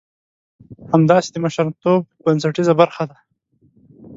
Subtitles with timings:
[0.93, 3.17] همداسې د مشرتوب بنسټيزه برخه ده.